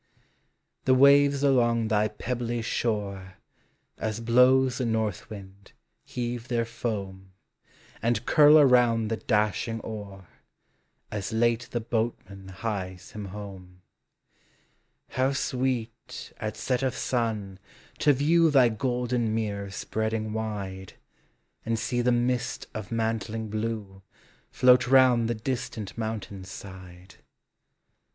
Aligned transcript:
The 0.85 0.95
waves 0.95 1.43
along 1.43 1.89
thy 1.89 2.07
pebbly 2.07 2.63
shore, 2.63 3.35
As 3.99 4.19
blows 4.19 4.79
the 4.79 4.85
north 4.87 5.29
wind, 5.29 5.73
heave 6.03 6.47
their 6.47 6.65
loam, 6.83 7.33
And 8.01 8.25
curl 8.25 8.57
around 8.57 9.09
the 9.09 9.17
dashing 9.17 9.79
oar, 9.81 10.27
As 11.11 11.31
late 11.31 11.67
the 11.69 11.79
boatman 11.81 12.47
hies 12.47 13.11
him 13.11 13.25
home. 13.25 13.83
How 15.09 15.33
sweet, 15.33 16.33
at 16.39 16.57
set 16.57 16.81
of 16.81 16.95
sun, 16.95 17.59
to 17.99 18.11
view 18.11 18.49
Thy 18.49 18.69
golden 18.69 19.35
mirror 19.35 19.69
spreading 19.69 20.33
wide, 20.33 20.93
And 21.63 21.77
see 21.77 22.01
the 22.01 22.11
mist 22.11 22.65
of 22.73 22.91
mantling 22.91 23.51
blue 23.51 24.01
Float 24.49 24.87
round 24.87 25.29
the 25.29 25.35
distant 25.35 25.95
mountain's 25.95 26.49
side. 26.49 27.17